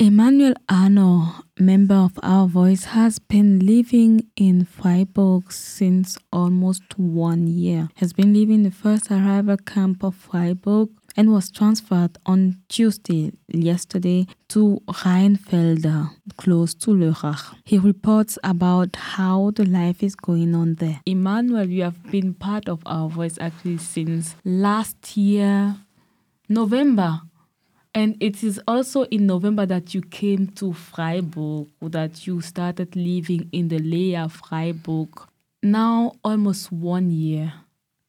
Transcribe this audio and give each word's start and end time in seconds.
Emmanuel 0.00 0.54
Annor, 0.68 1.42
member 1.58 1.96
of 1.96 2.20
Our 2.22 2.46
Voice, 2.46 2.84
has 2.84 3.18
been 3.18 3.58
living 3.66 4.28
in 4.36 4.64
Freiburg 4.64 5.50
since 5.50 6.16
almost 6.32 6.96
one 6.96 7.48
year. 7.48 7.88
Has 7.96 8.12
been 8.12 8.32
leaving 8.32 8.62
the 8.62 8.70
first 8.70 9.10
arrival 9.10 9.56
camp 9.56 10.04
of 10.04 10.14
Freiburg 10.14 10.90
and 11.16 11.32
was 11.32 11.50
transferred 11.50 12.16
on 12.24 12.58
Tuesday, 12.68 13.32
yesterday, 13.48 14.28
to 14.50 14.80
Rheinfelder, 14.86 16.10
close 16.36 16.74
to 16.74 16.92
Lörrach. 16.92 17.56
He 17.64 17.76
reports 17.76 18.38
about 18.44 18.94
how 18.94 19.50
the 19.50 19.64
life 19.64 20.04
is 20.04 20.14
going 20.14 20.54
on 20.54 20.76
there. 20.76 21.00
Emmanuel, 21.06 21.68
you 21.68 21.82
have 21.82 22.00
been 22.08 22.34
part 22.34 22.68
of 22.68 22.84
Our 22.86 23.08
Voice 23.08 23.36
actually 23.40 23.78
since 23.78 24.36
last 24.44 25.16
year, 25.16 25.74
November. 26.48 27.22
And 27.94 28.16
it 28.20 28.44
is 28.44 28.60
also 28.68 29.04
in 29.04 29.26
November 29.26 29.66
that 29.66 29.94
you 29.94 30.02
came 30.02 30.46
to 30.48 30.72
Freiburg, 30.72 31.68
that 31.80 32.26
you 32.26 32.40
started 32.40 32.94
living 32.94 33.48
in 33.52 33.68
the 33.68 33.78
Lea 33.78 34.28
Freiburg. 34.28 35.08
Now 35.62 36.12
almost 36.22 36.70
one 36.70 37.10
year, 37.10 37.52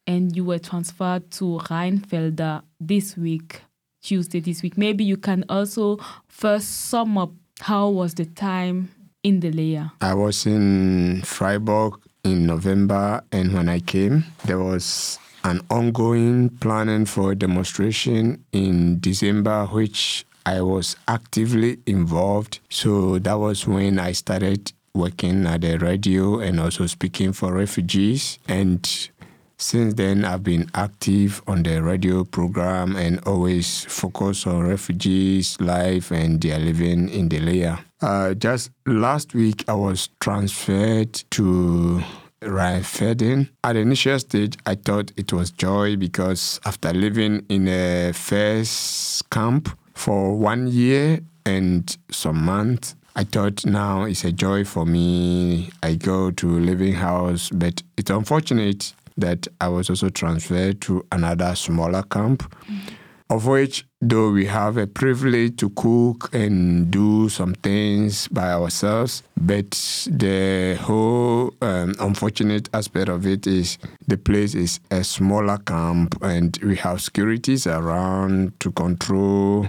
and 0.06 0.36
you 0.36 0.44
were 0.44 0.60
transferred 0.60 1.32
to 1.32 1.60
Rheinfelder 1.64 2.62
this 2.80 3.18
week, 3.18 3.62
Tuesday 4.02 4.40
this 4.40 4.62
week. 4.62 4.78
Maybe 4.78 5.04
you 5.04 5.18
can 5.18 5.46
also 5.50 5.98
first 6.28 6.70
sum 6.90 7.18
up 7.18 7.32
how 7.60 7.90
was 7.90 8.14
the 8.14 8.26
time 8.26 8.92
in 9.24 9.40
the 9.40 9.52
Lea. 9.52 9.84
I 10.02 10.14
was 10.14 10.46
in 10.46 11.22
Freiburg 11.24 12.00
in 12.24 12.46
November, 12.46 13.22
and 13.32 13.54
when 13.54 13.70
I 13.70 13.80
came, 13.80 14.26
there 14.46 14.60
was 14.60 15.20
an 15.44 15.62
ongoing 15.70 16.50
planning 16.50 17.06
for 17.06 17.32
a 17.32 17.36
demonstration 17.36 18.44
in 18.52 19.00
December, 19.00 19.66
which 19.68 20.26
I 20.46 20.62
was 20.62 20.96
actively 21.08 21.80
involved. 21.86 22.60
So 22.70 23.20
that 23.20 23.34
was 23.38 23.68
when 23.68 24.00
I 24.00 24.14
started 24.14 24.72
working 24.94 25.46
at 25.46 25.62
the 25.62 25.78
radio 25.78 26.40
and 26.40 26.60
also 26.60 26.88
speaking 26.88 27.34
for 27.34 27.54
refugees. 27.54 28.40
And 28.48 29.10
since 29.58 29.94
then, 29.96 30.24
I've 30.26 30.44
been 30.44 30.70
active 30.74 31.42
on 31.46 31.64
the 31.64 31.84
radio 31.84 32.24
program 32.24 32.96
and 32.96 33.20
always 33.26 33.86
focus 33.86 34.48
on 34.48 34.68
refugees' 34.68 35.60
life 35.60 36.12
and 36.12 36.42
their 36.42 36.60
living 36.60 37.10
in 37.10 37.30
the 37.30 37.40
Lea. 37.40 37.76
Uh, 38.02 38.34
just 38.34 38.72
last 38.86 39.34
week, 39.34 39.66
I 39.68 39.74
was 39.74 40.10
transferred 40.22 41.14
to 41.32 42.02
Rheinfelden. 42.42 43.50
At 43.64 43.74
the 43.74 43.80
initial 43.80 44.20
stage, 44.20 44.58
I 44.66 44.76
thought 44.76 45.12
it 45.18 45.34
was 45.34 45.52
joy 45.52 45.96
because 45.98 46.60
after 46.66 46.94
living 46.94 47.46
in 47.50 47.68
a 47.68 48.12
first 48.14 49.30
camp 49.30 49.70
for 49.94 50.36
one 50.36 50.68
year 50.68 51.20
and 51.46 51.96
some 52.12 52.44
months, 52.44 52.96
I 53.16 53.24
thought 53.24 53.66
now 53.66 54.04
it's 54.04 54.24
a 54.24 54.32
joy 54.32 54.64
for 54.64 54.86
me. 54.86 55.70
I 55.84 55.96
go 55.96 56.32
to 56.32 56.60
living 56.60 56.94
house, 56.94 57.50
but 57.50 57.84
it's 57.98 58.10
unfortunate 58.10 58.94
that 59.18 59.48
I 59.60 59.68
was 59.68 59.90
also 59.90 60.10
transferred 60.10 60.80
to 60.82 61.06
another 61.12 61.54
smaller 61.56 62.04
camp. 62.04 62.44
Mm-hmm 62.66 62.96
of 63.30 63.46
which 63.46 63.86
though 64.02 64.32
we 64.32 64.46
have 64.46 64.78
a 64.78 64.88
privilege 64.88 65.58
to 65.58 65.70
cook 65.72 66.30
and 66.34 66.90
do 66.90 67.30
some 67.30 67.54
things 67.56 68.28
by 68.30 68.52
ourselves 68.52 69.24
but 69.36 69.72
the 70.10 70.78
whole 70.82 71.54
um, 71.62 71.94
unfortunate 72.00 72.70
aspect 72.74 73.10
of 73.10 73.28
it 73.28 73.46
is 73.46 73.78
the 74.08 74.18
place 74.18 74.56
is 74.56 74.80
a 74.92 75.04
smaller 75.04 75.58
camp 75.60 76.16
and 76.22 76.58
we 76.64 76.76
have 76.76 77.02
securities 77.02 77.68
around 77.68 78.58
to 78.60 78.72
control 78.72 79.68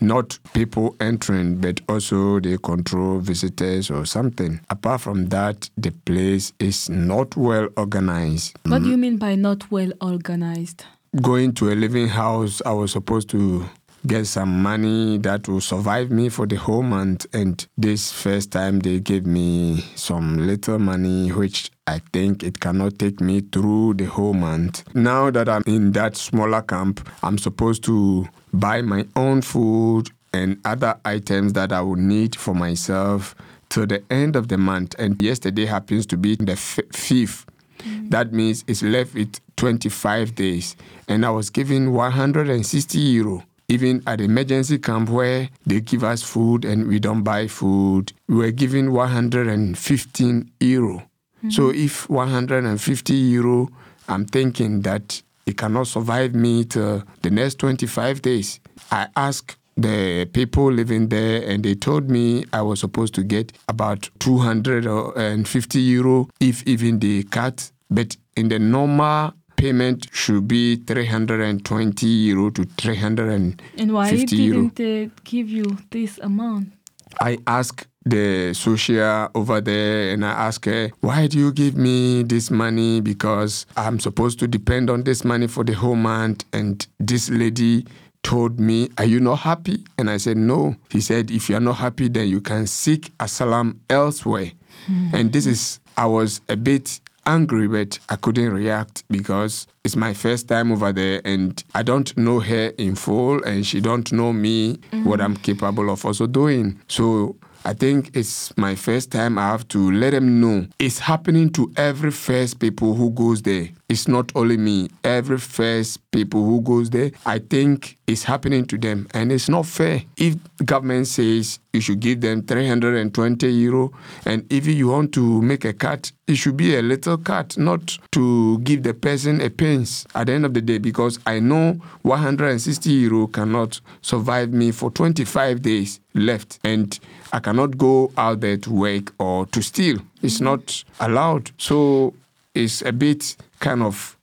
not 0.00 0.38
people 0.52 0.94
entering 1.00 1.56
but 1.56 1.80
also 1.88 2.40
they 2.40 2.56
control 2.58 3.18
visitors 3.18 3.90
or 3.90 4.04
something. 4.04 4.60
Apart 4.70 5.00
from 5.00 5.26
that 5.26 5.70
the 5.76 5.90
place 5.90 6.52
is 6.58 6.88
not 6.88 7.36
well 7.36 7.68
organized. 7.76 8.56
What 8.66 8.82
do 8.82 8.90
you 8.90 8.96
mean 8.96 9.16
by 9.16 9.34
not 9.34 9.70
well 9.70 9.92
organized 10.00 10.84
going 11.16 11.52
to 11.54 11.70
a 11.70 11.74
living 11.74 12.08
house, 12.08 12.60
I 12.64 12.72
was 12.72 12.92
supposed 12.92 13.30
to 13.30 13.64
get 14.06 14.26
some 14.26 14.62
money 14.62 15.18
that 15.18 15.48
will 15.48 15.60
survive 15.60 16.10
me 16.10 16.28
for 16.28 16.46
the 16.46 16.56
whole 16.56 16.82
month. 16.82 17.26
And 17.32 17.66
this 17.76 18.12
first 18.12 18.52
time, 18.52 18.80
they 18.80 19.00
gave 19.00 19.26
me 19.26 19.80
some 19.96 20.46
little 20.46 20.78
money, 20.78 21.30
which 21.30 21.70
I 21.86 22.00
think 22.12 22.42
it 22.42 22.60
cannot 22.60 22.98
take 22.98 23.20
me 23.20 23.40
through 23.40 23.94
the 23.94 24.04
whole 24.04 24.34
month. 24.34 24.84
Now 24.94 25.30
that 25.30 25.48
I'm 25.48 25.64
in 25.66 25.92
that 25.92 26.16
smaller 26.16 26.62
camp, 26.62 27.08
I'm 27.22 27.38
supposed 27.38 27.84
to 27.84 28.28
buy 28.52 28.82
my 28.82 29.06
own 29.16 29.42
food 29.42 30.10
and 30.32 30.58
other 30.64 30.98
items 31.04 31.54
that 31.54 31.72
I 31.72 31.80
would 31.80 31.98
need 31.98 32.36
for 32.36 32.54
myself 32.54 33.34
till 33.68 33.86
the 33.86 34.02
end 34.10 34.36
of 34.36 34.48
the 34.48 34.58
month. 34.58 34.94
And 34.98 35.20
yesterday 35.20 35.66
happens 35.66 36.06
to 36.06 36.16
be 36.16 36.36
the 36.36 36.56
fifth. 36.56 37.46
Mm. 37.78 38.10
That 38.10 38.32
means 38.32 38.64
it's 38.66 38.82
left 38.82 39.14
with 39.14 39.40
25 39.56 40.34
days. 40.34 40.76
And 41.06 41.24
I 41.24 41.30
was 41.30 41.50
given 41.50 41.92
160 41.92 42.98
euro. 42.98 43.44
Even 43.68 44.02
at 44.06 44.20
emergency 44.20 44.78
camp 44.78 45.10
where 45.10 45.50
they 45.66 45.80
give 45.80 46.02
us 46.02 46.22
food 46.22 46.64
and 46.64 46.88
we 46.88 46.98
don't 46.98 47.22
buy 47.22 47.48
food, 47.48 48.12
we 48.26 48.36
were 48.36 48.50
given 48.50 48.92
115 48.92 50.50
euro. 50.60 50.96
Mm-hmm. 50.98 51.50
So 51.50 51.68
if 51.68 52.08
150 52.08 53.14
euro, 53.14 53.68
I'm 54.08 54.24
thinking 54.24 54.80
that 54.82 55.22
it 55.44 55.58
cannot 55.58 55.86
survive 55.86 56.34
me 56.34 56.64
to 56.66 57.04
the 57.22 57.30
next 57.30 57.58
25 57.58 58.22
days. 58.22 58.60
I 58.90 59.08
asked 59.16 59.57
the 59.78 60.28
people 60.32 60.72
living 60.72 61.08
there 61.08 61.42
and 61.48 61.64
they 61.64 61.74
told 61.74 62.10
me 62.10 62.44
I 62.52 62.62
was 62.62 62.80
supposed 62.80 63.14
to 63.14 63.22
get 63.22 63.52
about 63.68 64.10
250 64.18 65.80
euro 65.80 66.28
if 66.40 66.66
even 66.66 66.98
they 66.98 67.22
cut. 67.22 67.70
But 67.90 68.16
in 68.36 68.48
the 68.48 68.58
normal 68.58 69.32
payment 69.56 70.08
should 70.12 70.46
be 70.48 70.76
320 70.76 72.06
euro 72.06 72.50
to 72.50 72.64
350 72.64 73.64
And 73.80 73.92
why 73.92 74.10
didn't 74.10 74.76
they 74.76 75.10
give 75.24 75.48
you 75.48 75.78
this 75.90 76.18
amount? 76.18 76.72
I 77.20 77.38
asked 77.46 77.86
the 78.04 78.52
social 78.54 79.28
over 79.34 79.60
there 79.60 80.12
and 80.12 80.24
I 80.24 80.30
asked 80.30 80.64
her, 80.66 80.90
why 81.00 81.26
do 81.26 81.38
you 81.38 81.52
give 81.52 81.76
me 81.76 82.22
this 82.22 82.50
money? 82.50 83.00
Because 83.00 83.66
I'm 83.76 84.00
supposed 84.00 84.38
to 84.40 84.48
depend 84.48 84.90
on 84.90 85.04
this 85.04 85.24
money 85.24 85.46
for 85.46 85.64
the 85.64 85.74
whole 85.74 85.96
month. 85.96 86.44
And 86.52 86.86
this 86.98 87.30
lady 87.30 87.86
told 88.28 88.60
me, 88.60 88.90
Are 88.98 89.06
you 89.06 89.20
not 89.20 89.36
happy? 89.36 89.82
And 89.96 90.10
I 90.10 90.18
said, 90.18 90.36
No. 90.36 90.76
He 90.90 91.00
said, 91.00 91.30
If 91.30 91.48
you're 91.48 91.60
not 91.60 91.76
happy, 91.76 92.08
then 92.08 92.28
you 92.28 92.42
can 92.42 92.66
seek 92.66 93.10
asylum 93.18 93.80
elsewhere. 93.88 94.52
Mm-hmm. 94.86 95.16
And 95.16 95.32
this 95.32 95.46
is, 95.46 95.80
I 95.96 96.04
was 96.04 96.42
a 96.50 96.56
bit 96.56 97.00
angry, 97.24 97.68
but 97.68 97.98
I 98.10 98.16
couldn't 98.16 98.52
react 98.52 99.04
because 99.08 99.66
it's 99.82 99.96
my 99.96 100.12
first 100.12 100.46
time 100.46 100.70
over 100.72 100.92
there 100.92 101.22
and 101.24 101.62
I 101.74 101.82
don't 101.82 102.14
know 102.18 102.40
her 102.40 102.72
in 102.76 102.96
full 102.96 103.42
and 103.44 103.66
she 103.66 103.80
don't 103.80 104.12
know 104.12 104.34
me, 104.34 104.74
mm-hmm. 104.76 105.04
what 105.04 105.22
I'm 105.22 105.36
capable 105.36 105.88
of 105.88 106.04
also 106.04 106.26
doing. 106.26 106.78
So 106.86 107.34
I 107.68 107.74
think 107.74 108.16
it's 108.16 108.56
my 108.56 108.74
first 108.74 109.10
time 109.10 109.36
I 109.38 109.48
have 109.48 109.68
to 109.68 109.90
let 109.90 110.12
them 110.12 110.40
know 110.40 110.66
it's 110.78 111.00
happening 111.00 111.50
to 111.50 111.70
every 111.76 112.10
first 112.10 112.60
people 112.60 112.94
who 112.94 113.10
goes 113.10 113.42
there. 113.42 113.68
It's 113.90 114.08
not 114.08 114.32
only 114.34 114.56
me. 114.56 114.88
Every 115.04 115.36
first 115.36 116.10
people 116.10 116.46
who 116.46 116.62
goes 116.62 116.88
there, 116.88 117.10
I 117.26 117.40
think 117.40 117.98
it's 118.06 118.24
happening 118.24 118.64
to 118.68 118.78
them, 118.78 119.06
and 119.12 119.30
it's 119.30 119.50
not 119.50 119.66
fair. 119.66 120.02
If 120.16 120.36
government 120.64 121.08
says 121.08 121.58
you 121.74 121.82
should 121.82 122.00
give 122.00 122.22
them 122.22 122.40
320 122.42 123.52
euro, 123.52 123.92
and 124.24 124.50
if 124.50 124.66
you 124.66 124.88
want 124.88 125.12
to 125.12 125.42
make 125.42 125.66
a 125.66 125.74
cut, 125.74 126.10
it 126.28 126.36
should 126.36 126.56
be 126.58 126.76
a 126.76 126.82
little 126.82 127.16
cut, 127.16 127.56
not 127.56 127.98
to 128.12 128.58
give 128.58 128.82
the 128.82 128.92
person 128.92 129.40
a 129.40 129.48
pence 129.48 130.06
at 130.14 130.26
the 130.26 130.34
end 130.34 130.44
of 130.44 130.52
the 130.54 130.60
day. 130.60 130.76
Because 130.78 131.18
I 131.26 131.40
know 131.40 131.80
160 132.02 132.90
euro 132.90 133.26
cannot 133.26 133.80
survive 134.02 134.52
me 134.52 134.70
for 134.70 134.90
25 134.90 135.62
days 135.62 136.00
left, 136.14 136.60
and 136.62 136.96
I 137.32 137.40
cannot 137.40 137.78
go 137.78 138.12
out 138.18 138.40
there 138.40 138.58
to 138.58 138.70
work 138.70 139.14
or 139.18 139.46
to 139.46 139.62
steal. 139.62 139.98
It's 140.22 140.40
not 140.40 140.84
allowed. 141.00 141.50
So 141.56 142.14
it's 142.54 142.82
a 142.82 142.92
bit 142.92 143.34
kind 143.60 143.82
of 143.82 144.16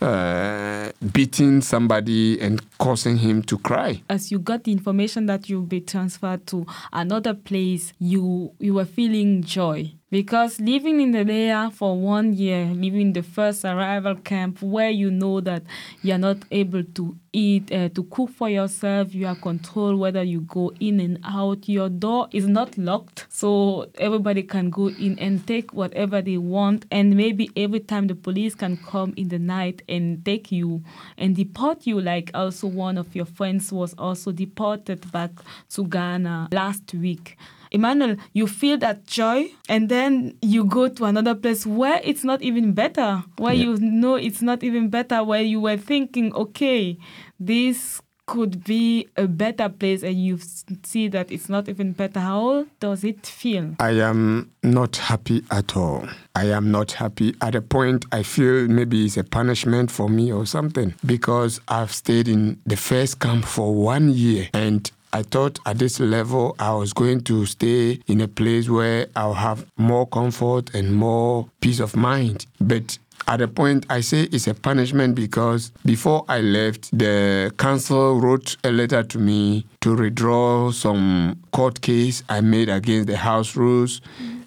uh, 0.00 0.92
beating 1.12 1.60
somebody 1.60 2.40
and 2.40 2.62
causing 2.78 3.18
him 3.18 3.42
to 3.42 3.58
cry. 3.58 4.02
As 4.08 4.32
you 4.32 4.38
got 4.38 4.64
the 4.64 4.72
information 4.72 5.26
that 5.26 5.50
you'll 5.50 5.62
be 5.62 5.82
transferred 5.82 6.46
to 6.46 6.66
another 6.90 7.34
place, 7.34 7.92
you 7.98 8.52
you 8.58 8.74
were 8.74 8.86
feeling 8.86 9.42
joy 9.42 9.92
because 10.10 10.58
living 10.60 11.00
in 11.00 11.12
the 11.12 11.24
Lea 11.24 11.70
for 11.70 11.96
one 11.96 12.32
year, 12.32 12.66
living 12.66 13.00
in 13.00 13.12
the 13.12 13.22
first 13.22 13.64
arrival 13.64 14.16
camp 14.16 14.60
where 14.60 14.90
you 14.90 15.10
know 15.10 15.40
that 15.40 15.62
you're 16.02 16.18
not 16.18 16.38
able 16.50 16.82
to 16.82 17.16
eat, 17.32 17.70
uh, 17.72 17.88
to 17.90 18.02
cook 18.04 18.30
for 18.30 18.48
yourself, 18.48 19.14
you 19.14 19.26
are 19.26 19.36
controlled 19.36 20.00
whether 20.00 20.22
you 20.22 20.40
go 20.40 20.72
in 20.80 20.98
and 20.98 21.20
out. 21.24 21.68
Your 21.68 21.88
door 21.88 22.28
is 22.32 22.48
not 22.48 22.76
locked, 22.76 23.26
so 23.28 23.88
everybody 23.98 24.42
can 24.42 24.68
go 24.70 24.88
in 24.88 25.16
and 25.20 25.46
take 25.46 25.72
whatever 25.72 26.20
they 26.20 26.38
want. 26.38 26.86
And 26.90 27.16
maybe 27.16 27.50
every 27.56 27.80
time 27.80 28.08
the 28.08 28.16
police 28.16 28.56
can 28.56 28.78
come 28.78 29.14
in 29.16 29.28
the 29.28 29.38
night 29.38 29.82
and 29.88 30.24
take 30.24 30.50
you 30.50 30.82
and 31.18 31.36
deport 31.36 31.86
you, 31.86 32.00
like 32.00 32.32
also 32.34 32.66
one 32.66 32.98
of 32.98 33.14
your 33.14 33.26
friends 33.26 33.72
was 33.72 33.94
also 33.94 34.32
deported 34.32 35.10
back 35.12 35.30
to 35.70 35.84
Ghana 35.86 36.48
last 36.50 36.92
week. 36.94 37.36
Emmanuel, 37.70 38.16
you 38.32 38.46
feel 38.46 38.76
that 38.78 39.06
joy, 39.06 39.46
and 39.68 39.88
then 39.88 40.34
you 40.42 40.64
go 40.64 40.88
to 40.88 41.04
another 41.04 41.34
place 41.34 41.64
where 41.66 42.00
it's 42.02 42.24
not 42.24 42.42
even 42.42 42.72
better, 42.72 43.22
where 43.38 43.54
Yeah. 43.54 43.64
you 43.64 43.76
know 43.78 44.14
it's 44.16 44.42
not 44.42 44.62
even 44.64 44.88
better, 44.88 45.22
where 45.22 45.42
you 45.42 45.60
were 45.60 45.76
thinking, 45.76 46.32
okay, 46.34 46.98
this 47.38 48.00
could 48.26 48.62
be 48.62 49.08
a 49.16 49.26
better 49.26 49.68
place, 49.68 50.04
and 50.04 50.14
you 50.24 50.38
see 50.84 51.08
that 51.08 51.32
it's 51.32 51.48
not 51.48 51.68
even 51.68 51.90
better. 51.92 52.20
How 52.20 52.64
does 52.78 53.02
it 53.02 53.26
feel? 53.26 53.74
I 53.80 53.92
am 54.00 54.50
not 54.62 54.96
happy 54.96 55.42
at 55.50 55.76
all. 55.76 56.06
I 56.36 56.44
am 56.46 56.70
not 56.70 56.92
happy. 56.92 57.34
At 57.40 57.56
a 57.56 57.60
point, 57.62 58.04
I 58.12 58.22
feel 58.22 58.68
maybe 58.68 59.04
it's 59.04 59.16
a 59.16 59.24
punishment 59.24 59.90
for 59.90 60.08
me 60.08 60.30
or 60.32 60.46
something 60.46 60.94
because 61.04 61.60
I've 61.66 61.92
stayed 61.92 62.28
in 62.28 62.60
the 62.64 62.76
first 62.76 63.18
camp 63.18 63.44
for 63.46 63.74
one 63.74 64.12
year 64.12 64.48
and 64.54 64.88
I 65.12 65.22
thought 65.22 65.58
at 65.66 65.78
this 65.78 65.98
level 65.98 66.54
I 66.58 66.72
was 66.74 66.92
going 66.92 67.22
to 67.22 67.44
stay 67.46 68.00
in 68.06 68.20
a 68.20 68.28
place 68.28 68.68
where 68.68 69.06
I'll 69.16 69.34
have 69.34 69.66
more 69.76 70.06
comfort 70.06 70.74
and 70.74 70.94
more 70.94 71.48
peace 71.60 71.80
of 71.80 71.96
mind. 71.96 72.46
But 72.60 72.98
at 73.26 73.40
a 73.40 73.48
point, 73.48 73.86
I 73.90 74.00
say 74.00 74.22
it's 74.22 74.46
a 74.46 74.54
punishment 74.54 75.14
because 75.14 75.72
before 75.84 76.24
I 76.28 76.40
left, 76.40 76.96
the 76.96 77.52
council 77.58 78.20
wrote 78.20 78.56
a 78.64 78.70
letter 78.70 79.02
to 79.02 79.18
me 79.18 79.66
to 79.80 79.96
withdraw 79.96 80.70
some 80.70 81.40
court 81.52 81.80
case 81.80 82.22
I 82.28 82.40
made 82.40 82.68
against 82.68 83.08
the 83.08 83.16
house 83.16 83.56
rules. 83.56 84.00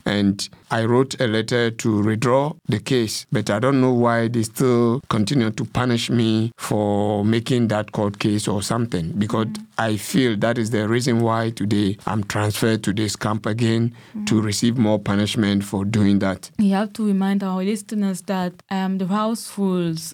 And 0.05 0.47
I 0.71 0.85
wrote 0.85 1.19
a 1.21 1.27
letter 1.27 1.71
to 1.71 2.03
withdraw 2.03 2.53
the 2.67 2.79
case, 2.79 3.25
but 3.31 3.49
I 3.49 3.59
don't 3.59 3.79
know 3.81 3.93
why 3.93 4.27
they 4.27 4.43
still 4.43 5.01
continue 5.09 5.51
to 5.51 5.65
punish 5.65 6.09
me 6.09 6.51
for 6.57 7.23
making 7.23 7.67
that 7.69 7.91
court 7.91 8.19
case 8.19 8.47
or 8.47 8.61
something. 8.61 9.11
Because 9.13 9.47
I 9.77 9.97
feel 9.97 10.35
that 10.37 10.57
is 10.57 10.71
the 10.71 10.87
reason 10.87 11.21
why 11.21 11.51
today 11.51 11.97
I'm 12.05 12.23
transferred 12.23 12.83
to 12.83 12.93
this 12.93 13.15
camp 13.15 13.45
again 13.45 13.95
to 14.25 14.41
receive 14.41 14.77
more 14.77 14.99
punishment 14.99 15.63
for 15.63 15.85
doing 15.85 16.19
that. 16.19 16.51
You 16.57 16.73
have 16.73 16.93
to 16.93 17.05
remind 17.05 17.43
our 17.43 17.63
listeners 17.63 18.21
that 18.23 18.53
um, 18.69 18.97
the 18.97 19.07
house 19.07 19.51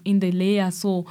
in 0.05 0.19
the 0.19 0.31
Lea, 0.31 0.71
so 0.71 1.05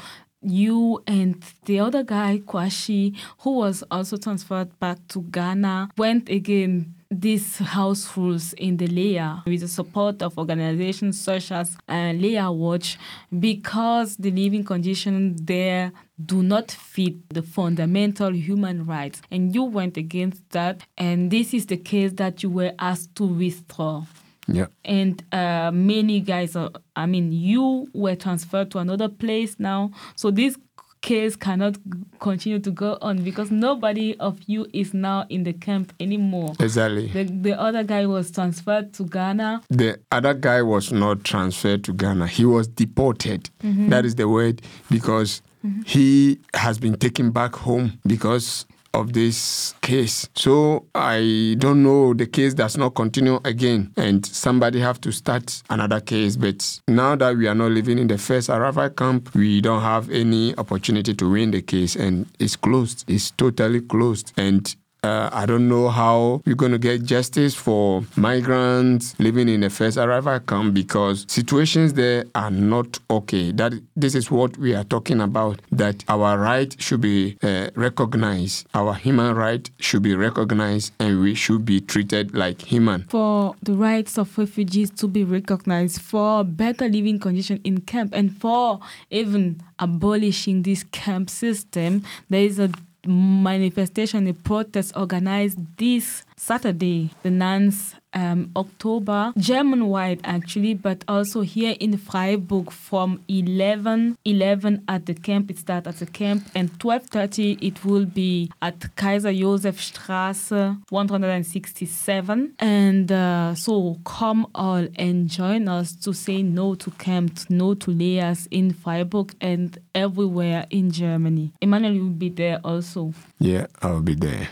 you 0.51 1.03
and 1.07 1.43
the 1.65 1.81
other 1.81 2.03
guy, 2.03 2.43
Kwashi, 2.45 3.17
who 3.41 3.57
was 3.57 3.85
also 3.91 4.17
transferred 4.17 4.79
back 4.79 4.99
to 5.09 5.23
Ghana, 5.23 5.91
went 5.97 6.29
again 6.29 6.95
these 7.11 7.59
house 7.59 8.17
rules 8.17 8.53
in 8.55 8.77
the 8.77 8.87
Lea 8.87 9.41
with 9.47 9.61
the 9.61 9.69
support 9.69 10.21
of 10.23 10.37
organizations 10.37 11.19
such 11.19 11.51
as 11.53 11.77
uh, 11.89 12.13
Lea 12.15 12.47
Watch 12.49 12.99
because 13.39 14.17
the 14.17 14.31
living 14.31 14.63
conditions 14.63 15.41
there 15.43 15.93
do 16.23 16.43
not 16.43 16.71
fit 16.71 17.29
the 17.31 17.43
fundamental 17.43 18.35
human 18.35 18.85
rights. 18.85 19.23
And 19.31 19.55
you 19.55 19.65
went 19.65 19.97
against 19.97 20.51
that, 20.51 20.83
and 20.99 21.31
this 21.31 21.55
is 21.55 21.67
the 21.67 21.77
case 21.79 22.13
that 22.15 22.43
you 22.43 22.51
were 22.51 22.73
asked 22.79 23.15
to 23.17 23.25
withdraw 23.25 24.05
Yeah. 24.49 24.67
and 24.85 25.23
uh, 25.33 25.71
many 25.73 26.21
guys 26.21 26.57
are, 26.57 26.71
i 26.97 27.05
mean 27.07 27.33
you 27.33 27.87
were 27.93 28.17
transferred 28.17 28.71
to 28.73 28.79
another 28.79 29.09
place 29.09 29.57
now 29.59 29.91
so 30.17 30.31
this 30.31 30.57
case 31.01 31.37
cannot 31.37 31.77
continue 32.19 32.59
to 32.59 32.71
go 32.73 32.99
on 33.01 33.23
because 33.23 33.51
nobody 33.53 34.17
of 34.19 34.39
you 34.47 34.67
is 34.73 34.93
now 34.95 35.27
in 35.29 35.45
the 35.45 35.53
camp 35.53 35.93
anymore 36.01 36.55
Exactly. 36.59 37.07
the, 37.09 37.25
the 37.25 37.61
other 37.61 37.85
guy 37.85 38.05
was 38.07 38.31
transferred 38.33 38.93
to 38.95 39.05
ghana 39.05 39.63
The 39.71 40.01
other 40.11 40.35
guy 40.35 40.63
was 40.63 40.91
not 40.91 41.23
transferred 41.25 41.85
to 41.85 41.93
Ghana. 41.93 42.27
He 42.27 42.45
was 42.45 42.67
deported. 42.67 43.49
That 43.63 44.05
is 44.05 44.15
the 44.17 44.29
word 44.29 44.61
because 44.91 45.41
he 45.87 46.39
has 46.55 46.79
been 46.79 46.97
taken 46.97 47.31
back 47.31 47.55
home 47.55 48.01
because 48.07 48.67
of 48.95 49.13
this 49.13 49.75
case. 49.81 50.29
So 50.35 50.87
I 50.95 51.57
don't 51.59 51.83
know 51.83 52.15
the 52.15 52.27
case 52.27 52.55
does 52.55 52.77
not 52.77 52.95
continue 52.95 53.41
again 53.45 53.93
and 53.97 54.25
somebody 54.25 54.81
have 54.81 55.01
to 55.03 55.13
start 55.13 55.63
another 55.71 56.01
case 56.01 56.37
but 56.37 56.81
now 56.89 57.17
that 57.17 57.37
we 57.37 57.47
are 57.47 57.55
not 57.55 57.71
living 57.71 57.99
in 57.99 58.07
the 58.09 58.19
first 58.19 58.49
arrival 58.49 58.91
camp 58.91 59.35
we 59.35 59.61
don't 59.61 59.83
have 59.83 60.11
any 60.11 60.57
opportunity 60.57 61.15
to 61.15 61.31
win 61.31 61.51
the 61.51 61.63
case 61.63 61.97
and 61.97 62.27
it's 62.39 62.57
closed. 62.57 63.05
It's 63.09 63.31
totally 63.33 63.81
closed 63.83 64.33
and 64.37 64.75
uh, 65.03 65.31
I 65.33 65.47
don't 65.47 65.69
know 65.69 65.89
how 65.89 66.43
we're 66.45 66.55
going 66.57 66.73
to 66.73 66.79
get 66.79 67.05
justice 67.05 67.55
for 67.55 68.05
migrants 68.17 69.15
living 69.19 69.49
in 69.49 69.61
the 69.61 69.71
first 69.71 69.97
arrival 69.97 70.41
camp 70.41 70.75
because 70.75 71.25
situations 71.29 71.95
there 71.95 72.25
are 72.35 72.51
not 72.51 72.99
okay. 73.11 73.53
That 73.53 73.73
this 73.97 74.15
is 74.15 74.31
what 74.31 74.57
we 74.59 74.75
are 74.75 74.85
talking 74.85 75.21
about. 75.21 75.61
That 75.71 76.05
our 76.09 76.39
right 76.39 76.75
should 76.81 77.01
be 77.01 77.37
uh, 77.43 77.71
recognized. 77.75 78.67
Our 78.75 78.95
human 78.95 79.35
right 79.35 79.69
should 79.79 80.03
be 80.03 80.15
recognized, 80.15 80.93
and 80.99 81.21
we 81.21 81.35
should 81.35 81.65
be 81.65 81.81
treated 81.81 82.35
like 82.35 82.63
human. 82.63 83.05
for 83.09 83.55
the 83.63 83.73
rights 83.75 84.19
of 84.19 84.37
refugees 84.39 84.91
to 84.91 85.07
be 85.09 85.25
recognized 85.25 86.01
for 86.01 86.45
better 86.45 86.89
living 86.89 87.19
condition 87.19 87.61
in 87.65 87.81
camp 87.81 88.13
and 88.15 88.37
for 88.37 88.81
even 89.11 89.61
abolishing 89.79 90.63
this 90.63 90.85
camp 90.93 91.31
system 91.31 92.03
there 92.29 92.43
is 92.43 92.59
a 92.59 92.71
manifestation 93.09 94.27
a 94.27 94.35
protest 94.35 94.93
organized 94.97 95.59
this 95.77 96.25
saturday 96.37 97.11
the 97.23 97.31
9th 97.31 97.95
um, 98.19 98.51
october. 98.57 99.33
German 99.37 99.87
wide 99.87 100.21
actually 100.25 100.75
but 100.75 101.05
also 101.09 101.41
here 101.43 101.75
in 101.81 101.97
freiburg 101.97 102.71
from 102.71 103.21
11 103.29 104.17
11 104.25 104.85
at 104.89 105.07
the 105.07 105.15
camp 105.15 105.51
it 105.51 105.59
starts 105.59 105.87
at 105.87 105.97
the 105.97 106.07
camp 106.07 106.43
and 106.55 106.67
12.30 106.79 107.59
it 107.63 107.85
will 107.85 108.07
be 108.07 108.51
at 108.61 108.79
kaiser 108.97 109.33
Josef 109.33 109.77
straße 109.81 110.77
167 110.91 112.55
and 112.59 113.13
uh, 113.13 113.55
so 113.55 113.99
come 114.05 114.47
all 114.55 114.87
and 114.97 115.29
join 115.29 115.69
us 115.69 115.93
to 116.05 116.13
say 116.13 116.43
no 116.43 116.75
to 116.75 116.91
camp 116.93 117.39
no 117.49 117.75
to 117.75 117.91
Leas 117.91 118.49
in 118.51 118.73
freiburg 118.73 119.35
and 119.41 119.79
everywhere 119.95 120.67
in 120.71 120.91
germany. 120.91 121.53
Emmanuel 121.61 121.99
will 122.05 122.11
be 122.11 122.29
there 122.29 122.61
also. 122.65 123.13
Yeah, 123.39 123.67
I'll 123.83 124.03
be 124.03 124.15
there. 124.15 124.49